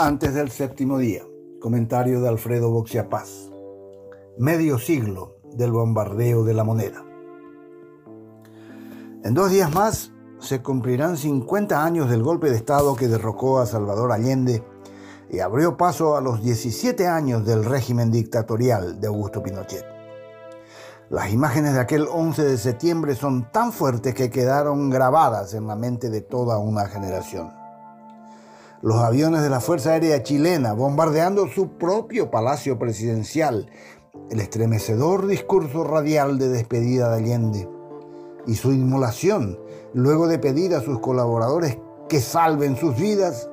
Antes 0.00 0.32
del 0.32 0.48
séptimo 0.52 0.98
día. 0.98 1.24
Comentario 1.60 2.20
de 2.20 2.28
Alfredo 2.28 2.70
Boxia 2.70 3.08
Paz. 3.08 3.50
Medio 4.38 4.78
siglo 4.78 5.40
del 5.54 5.72
bombardeo 5.72 6.44
de 6.44 6.54
la 6.54 6.62
moneda. 6.62 7.04
En 9.24 9.34
dos 9.34 9.50
días 9.50 9.74
más 9.74 10.12
se 10.38 10.62
cumplirán 10.62 11.16
50 11.16 11.84
años 11.84 12.08
del 12.08 12.22
golpe 12.22 12.48
de 12.48 12.54
Estado 12.54 12.94
que 12.94 13.08
derrocó 13.08 13.58
a 13.58 13.66
Salvador 13.66 14.12
Allende 14.12 14.62
y 15.30 15.40
abrió 15.40 15.76
paso 15.76 16.16
a 16.16 16.20
los 16.20 16.44
17 16.44 17.08
años 17.08 17.44
del 17.44 17.64
régimen 17.64 18.12
dictatorial 18.12 19.00
de 19.00 19.08
Augusto 19.08 19.42
Pinochet. 19.42 19.84
Las 21.10 21.32
imágenes 21.32 21.74
de 21.74 21.80
aquel 21.80 22.06
11 22.08 22.44
de 22.44 22.56
septiembre 22.56 23.16
son 23.16 23.50
tan 23.50 23.72
fuertes 23.72 24.14
que 24.14 24.30
quedaron 24.30 24.90
grabadas 24.90 25.54
en 25.54 25.66
la 25.66 25.74
mente 25.74 26.08
de 26.08 26.20
toda 26.20 26.58
una 26.58 26.86
generación. 26.86 27.57
Los 28.80 29.02
aviones 29.02 29.42
de 29.42 29.50
la 29.50 29.58
Fuerza 29.58 29.90
Aérea 29.90 30.22
chilena 30.22 30.72
bombardeando 30.72 31.48
su 31.48 31.70
propio 31.78 32.30
palacio 32.30 32.78
presidencial, 32.78 33.68
el 34.30 34.38
estremecedor 34.38 35.26
discurso 35.26 35.82
radial 35.82 36.38
de 36.38 36.48
despedida 36.48 37.10
de 37.10 37.16
Allende 37.16 37.68
y 38.46 38.54
su 38.54 38.72
inmolación 38.72 39.58
luego 39.94 40.28
de 40.28 40.38
pedir 40.38 40.76
a 40.76 40.80
sus 40.80 41.00
colaboradores 41.00 41.78
que 42.08 42.20
salven 42.20 42.76
sus 42.76 42.96
vidas, 42.96 43.50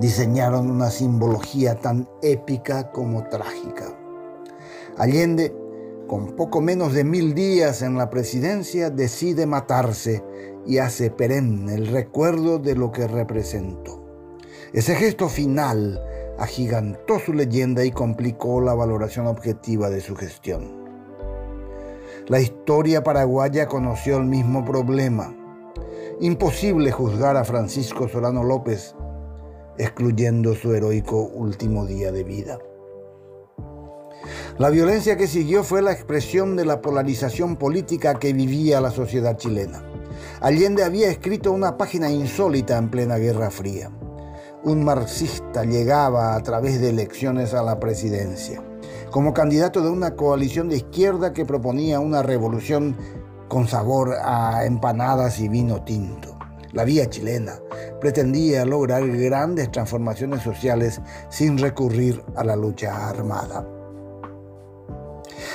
diseñaron 0.00 0.68
una 0.68 0.90
simbología 0.90 1.78
tan 1.78 2.08
épica 2.22 2.90
como 2.90 3.28
trágica. 3.28 3.96
Allende, 4.98 5.56
con 6.08 6.34
poco 6.34 6.60
menos 6.60 6.92
de 6.92 7.04
mil 7.04 7.34
días 7.34 7.82
en 7.82 7.96
la 7.96 8.10
presidencia, 8.10 8.90
decide 8.90 9.46
matarse 9.46 10.24
y 10.66 10.78
hace 10.78 11.10
perenne 11.10 11.74
el 11.74 11.86
recuerdo 11.86 12.58
de 12.58 12.74
lo 12.74 12.92
que 12.92 13.06
representó. 13.06 14.02
Ese 14.72 14.94
gesto 14.94 15.28
final 15.28 16.00
agigantó 16.38 17.18
su 17.18 17.32
leyenda 17.32 17.84
y 17.84 17.90
complicó 17.90 18.60
la 18.60 18.74
valoración 18.74 19.26
objetiva 19.26 19.90
de 19.90 20.00
su 20.00 20.16
gestión. 20.16 20.84
La 22.26 22.40
historia 22.40 23.04
paraguaya 23.04 23.68
conoció 23.68 24.16
el 24.18 24.24
mismo 24.24 24.64
problema. 24.64 25.34
Imposible 26.20 26.90
juzgar 26.90 27.36
a 27.36 27.44
Francisco 27.44 28.08
Solano 28.08 28.42
López 28.42 28.94
excluyendo 29.78 30.54
su 30.54 30.74
heroico 30.74 31.22
último 31.22 31.86
día 31.86 32.10
de 32.10 32.24
vida. 32.24 32.58
La 34.58 34.70
violencia 34.70 35.16
que 35.16 35.26
siguió 35.26 35.62
fue 35.62 35.82
la 35.82 35.92
expresión 35.92 36.56
de 36.56 36.64
la 36.64 36.80
polarización 36.80 37.56
política 37.56 38.18
que 38.18 38.32
vivía 38.32 38.80
la 38.80 38.90
sociedad 38.90 39.36
chilena. 39.36 39.95
Allende 40.40 40.84
había 40.84 41.08
escrito 41.08 41.50
una 41.50 41.78
página 41.78 42.10
insólita 42.10 42.76
en 42.76 42.90
plena 42.90 43.16
Guerra 43.16 43.50
Fría. 43.50 43.90
Un 44.64 44.84
marxista 44.84 45.64
llegaba 45.64 46.34
a 46.34 46.42
través 46.42 46.78
de 46.80 46.90
elecciones 46.90 47.54
a 47.54 47.62
la 47.62 47.80
presidencia, 47.80 48.62
como 49.10 49.32
candidato 49.32 49.80
de 49.80 49.88
una 49.88 50.14
coalición 50.14 50.68
de 50.68 50.76
izquierda 50.76 51.32
que 51.32 51.46
proponía 51.46 52.00
una 52.00 52.22
revolución 52.22 52.96
con 53.48 53.66
sabor 53.66 54.14
a 54.22 54.66
empanadas 54.66 55.40
y 55.40 55.48
vino 55.48 55.82
tinto. 55.84 56.36
La 56.72 56.84
vía 56.84 57.08
chilena 57.08 57.58
pretendía 58.00 58.66
lograr 58.66 59.08
grandes 59.08 59.70
transformaciones 59.70 60.42
sociales 60.42 61.00
sin 61.30 61.56
recurrir 61.56 62.22
a 62.36 62.44
la 62.44 62.56
lucha 62.56 63.08
armada. 63.08 63.66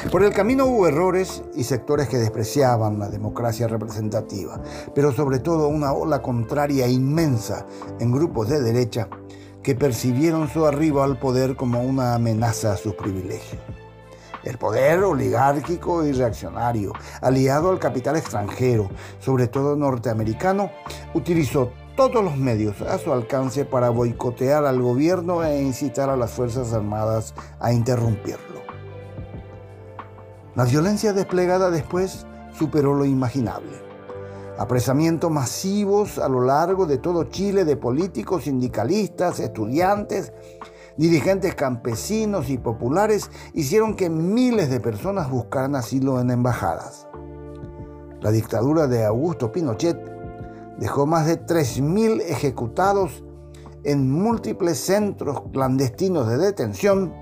Por 0.09 0.23
el 0.23 0.33
camino 0.33 0.65
hubo 0.65 0.87
errores 0.87 1.43
y 1.53 1.63
sectores 1.63 2.09
que 2.09 2.17
despreciaban 2.17 2.97
la 2.97 3.07
democracia 3.07 3.67
representativa, 3.67 4.59
pero 4.95 5.11
sobre 5.11 5.37
todo 5.37 5.67
una 5.67 5.93
ola 5.93 6.23
contraria 6.23 6.87
inmensa 6.87 7.67
en 7.99 8.11
grupos 8.11 8.49
de 8.49 8.61
derecha 8.61 9.07
que 9.61 9.75
percibieron 9.75 10.49
su 10.49 10.65
arribo 10.65 11.03
al 11.03 11.19
poder 11.19 11.55
como 11.55 11.83
una 11.83 12.15
amenaza 12.15 12.73
a 12.73 12.77
sus 12.77 12.95
privilegios. 12.95 13.61
El 14.43 14.57
poder 14.57 15.03
oligárquico 15.03 16.03
y 16.03 16.13
reaccionario, 16.13 16.93
aliado 17.21 17.69
al 17.69 17.77
capital 17.77 18.15
extranjero, 18.15 18.89
sobre 19.19 19.47
todo 19.47 19.75
norteamericano, 19.75 20.71
utilizó 21.13 21.71
todos 21.95 22.23
los 22.23 22.37
medios 22.37 22.81
a 22.81 22.97
su 22.97 23.13
alcance 23.13 23.65
para 23.65 23.91
boicotear 23.91 24.65
al 24.65 24.81
gobierno 24.81 25.43
e 25.43 25.61
incitar 25.61 26.09
a 26.09 26.17
las 26.17 26.31
Fuerzas 26.31 26.73
Armadas 26.73 27.35
a 27.59 27.71
interrumpirlo. 27.71 28.70
La 30.53 30.65
violencia 30.65 31.13
desplegada 31.13 31.71
después 31.71 32.25
superó 32.53 32.93
lo 32.93 33.05
imaginable. 33.05 33.71
Apresamientos 34.57 35.31
masivos 35.31 36.19
a 36.19 36.27
lo 36.27 36.41
largo 36.41 36.85
de 36.85 36.97
todo 36.97 37.23
Chile 37.23 37.63
de 37.63 37.77
políticos, 37.77 38.43
sindicalistas, 38.43 39.39
estudiantes, 39.39 40.33
dirigentes 40.97 41.55
campesinos 41.55 42.49
y 42.49 42.57
populares 42.57 43.31
hicieron 43.53 43.95
que 43.95 44.09
miles 44.09 44.69
de 44.69 44.81
personas 44.81 45.29
buscaran 45.29 45.75
asilo 45.75 46.19
en 46.19 46.31
embajadas. 46.31 47.07
La 48.19 48.29
dictadura 48.31 48.87
de 48.87 49.05
Augusto 49.05 49.53
Pinochet 49.53 49.97
dejó 50.77 51.05
más 51.05 51.27
de 51.27 51.43
3.000 51.45 52.23
ejecutados 52.27 53.23
en 53.85 54.11
múltiples 54.11 54.77
centros 54.79 55.43
clandestinos 55.53 56.27
de 56.27 56.37
detención 56.37 57.20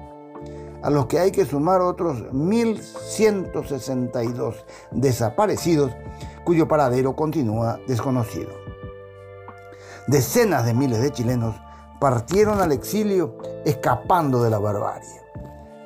a 0.81 0.89
los 0.89 1.07
que 1.07 1.19
hay 1.19 1.31
que 1.31 1.45
sumar 1.45 1.81
otros 1.81 2.23
1.162 2.31 4.55
desaparecidos 4.91 5.91
cuyo 6.43 6.67
paradero 6.67 7.15
continúa 7.15 7.79
desconocido. 7.87 8.49
Decenas 10.07 10.65
de 10.65 10.73
miles 10.73 11.01
de 11.01 11.11
chilenos 11.11 11.55
partieron 11.99 12.61
al 12.61 12.71
exilio 12.71 13.37
escapando 13.65 14.41
de 14.41 14.49
la 14.49 14.59
barbarie. 14.59 15.21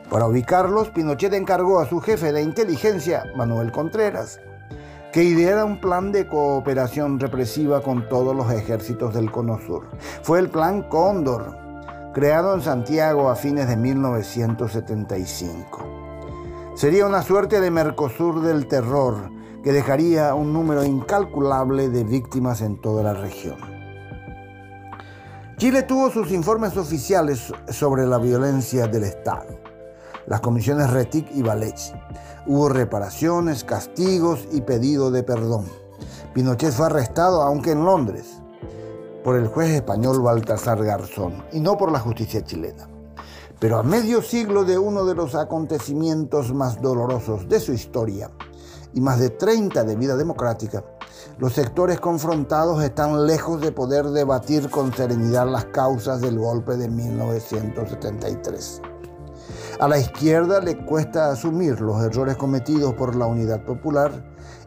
Para 0.09 0.27
ubicarlos, 0.27 0.89
Pinochet 0.89 1.33
encargó 1.33 1.79
a 1.79 1.89
su 1.89 1.99
jefe 1.99 2.31
de 2.31 2.43
inteligencia, 2.43 3.23
Manuel 3.35 3.71
Contreras, 3.71 4.39
que 5.11 5.23
ideara 5.23 5.65
un 5.65 5.81
plan 5.81 6.11
de 6.11 6.27
cooperación 6.27 7.19
represiva 7.19 7.81
con 7.81 8.07
todos 8.09 8.35
los 8.35 8.51
ejércitos 8.51 9.13
del 9.13 9.31
Cono 9.31 9.59
Sur. 9.59 9.87
Fue 10.21 10.39
el 10.39 10.49
Plan 10.49 10.83
Cóndor, 10.83 11.62
creado 12.13 12.53
en 12.53 12.61
Santiago 12.61 13.29
a 13.29 13.35
fines 13.35 13.67
de 13.67 13.75
1975. 13.75 15.83
Sería 16.75 17.07
una 17.07 17.23
suerte 17.23 17.59
de 17.59 17.71
Mercosur 17.71 18.41
del 18.41 18.67
terror 18.67 19.31
que 19.63 19.73
dejaría 19.73 20.35
un 20.35 20.53
número 20.53 20.83
incalculable 20.83 21.89
de 21.89 22.03
víctimas 22.03 22.61
en 22.61 22.79
toda 22.79 23.01
la 23.01 23.13
región. 23.13 23.57
Chile 25.57 25.81
tuvo 25.83 26.11
sus 26.11 26.31
informes 26.31 26.77
oficiales 26.77 27.51
sobre 27.69 28.05
la 28.05 28.19
violencia 28.19 28.85
del 28.85 29.05
Estado, 29.05 29.57
las 30.27 30.41
comisiones 30.41 30.91
Retic 30.91 31.31
y 31.33 31.41
Valech. 31.41 31.95
Hubo 32.45 32.69
reparaciones, 32.69 33.63
castigos 33.63 34.47
y 34.51 34.61
pedido 34.61 35.09
de 35.09 35.23
perdón. 35.23 35.65
Pinochet 36.33 36.73
fue 36.73 36.85
arrestado, 36.87 37.41
aunque 37.41 37.71
en 37.71 37.85
Londres 37.85 38.42
por 39.23 39.37
el 39.37 39.47
juez 39.47 39.69
español 39.69 40.21
Baltasar 40.21 40.83
Garzón 40.83 41.43
y 41.51 41.59
no 41.59 41.77
por 41.77 41.91
la 41.91 41.99
justicia 41.99 42.43
chilena. 42.43 42.89
Pero 43.59 43.77
a 43.77 43.83
medio 43.83 44.21
siglo 44.21 44.65
de 44.65 44.77
uno 44.77 45.05
de 45.05 45.15
los 45.15 45.35
acontecimientos 45.35 46.53
más 46.53 46.81
dolorosos 46.81 47.47
de 47.47 47.61
su 47.61 47.71
historia 47.71 48.29
y 48.93 48.99
más 48.99 49.19
de 49.19 49.29
30 49.29 49.83
de 49.85 49.95
vida 49.95 50.17
democrática, 50.17 50.83
los 51.37 51.53
sectores 51.53 51.99
confrontados 51.99 52.83
están 52.83 53.25
lejos 53.25 53.61
de 53.61 53.71
poder 53.71 54.07
debatir 54.07 54.69
con 54.69 54.93
serenidad 54.93 55.47
las 55.49 55.65
causas 55.65 56.19
del 56.19 56.37
golpe 56.37 56.75
de 56.75 56.89
1973. 56.89 58.81
A 59.79 59.87
la 59.87 59.97
izquierda 59.97 60.59
le 60.59 60.85
cuesta 60.85 61.31
asumir 61.31 61.79
los 61.79 62.03
errores 62.03 62.35
cometidos 62.35 62.93
por 62.93 63.15
la 63.15 63.25
Unidad 63.25 63.63
Popular 63.63 64.11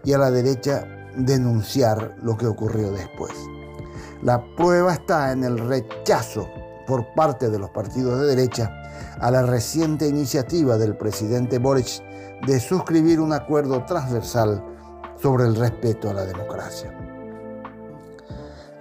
y 0.05 0.15
a 0.15 0.19
la 0.19 0.31
derecha 0.31 0.85
denunciar 1.17 2.17
lo 2.23 2.37
que 2.37 2.47
ocurrió 2.47 2.91
después. 2.91 3.33
La 4.23 4.43
prueba 4.57 4.95
está 4.95 5.33
en 5.33 5.45
el 5.45 5.59
rechazo 5.59 6.49
por 6.87 7.13
parte 7.15 7.51
de 7.51 7.59
los 7.59 7.71
partidos 7.71 8.21
de 8.21 8.27
derecha 8.27 8.73
a 9.21 9.31
la 9.31 9.43
reciente 9.43 10.07
iniciativa 10.07 10.79
del 10.79 10.97
presidente 10.97 11.59
Boric 11.59 12.03
de 12.47 12.61
suscribir 12.61 13.21
un 13.21 13.33
acuerdo 13.33 13.85
transversal 13.85 14.63
sobre 15.21 15.45
el 15.45 15.57
respeto 15.57 16.11
a 16.11 16.15
la 16.15 16.25
democracia. 16.25 16.93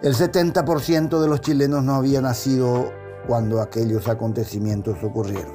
El 0.02 0.14
70% 0.14 1.20
de 1.20 1.28
los 1.28 1.42
chilenos 1.42 1.84
no 1.84 1.96
había 1.96 2.22
nacido 2.22 2.92
cuando 3.28 3.62
aquellos 3.62 4.08
acontecimientos 4.08 5.04
ocurrieron, 5.04 5.54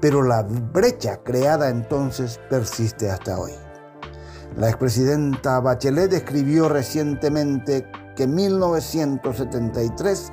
pero 0.00 0.22
la 0.22 0.42
brecha 0.42 1.22
creada 1.24 1.68
entonces 1.68 2.38
persiste 2.48 3.10
hasta 3.10 3.38
hoy. 3.38 3.52
La 4.56 4.68
expresidenta 4.68 5.60
Bachelet 5.60 6.12
escribió 6.12 6.68
recientemente 6.68 7.90
que 8.20 8.26
1973 8.26 10.32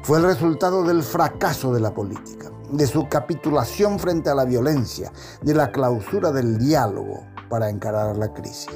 fue 0.00 0.16
el 0.16 0.24
resultado 0.24 0.82
del 0.84 1.02
fracaso 1.02 1.70
de 1.70 1.80
la 1.80 1.92
política, 1.92 2.50
de 2.72 2.86
su 2.86 3.10
capitulación 3.10 3.98
frente 3.98 4.30
a 4.30 4.34
la 4.34 4.46
violencia, 4.46 5.12
de 5.42 5.52
la 5.52 5.70
clausura 5.70 6.32
del 6.32 6.56
diálogo 6.56 7.20
para 7.50 7.68
encarar 7.68 8.16
la 8.16 8.32
crisis. 8.32 8.70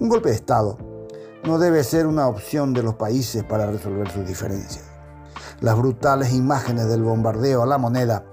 Un 0.00 0.08
golpe 0.08 0.30
de 0.30 0.36
Estado 0.36 0.78
no 1.44 1.58
debe 1.58 1.84
ser 1.84 2.06
una 2.06 2.26
opción 2.26 2.72
de 2.72 2.82
los 2.82 2.94
países 2.94 3.44
para 3.44 3.66
resolver 3.66 4.10
sus 4.10 4.26
diferencias. 4.26 4.86
Las 5.60 5.76
brutales 5.76 6.32
imágenes 6.32 6.88
del 6.88 7.02
bombardeo 7.02 7.64
a 7.64 7.66
la 7.66 7.76
moneda 7.76 8.24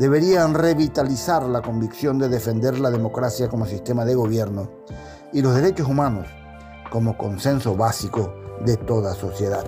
deberían 0.00 0.54
revitalizar 0.54 1.44
la 1.44 1.62
convicción 1.62 2.18
de 2.18 2.28
defender 2.28 2.80
la 2.80 2.90
democracia 2.90 3.48
como 3.48 3.66
sistema 3.66 4.04
de 4.04 4.16
gobierno 4.16 4.68
y 5.32 5.42
los 5.42 5.54
derechos 5.54 5.86
humanos 5.86 6.26
como 6.92 7.16
consenso 7.16 7.74
básico 7.74 8.34
de 8.66 8.76
toda 8.76 9.14
sociedad. 9.14 9.64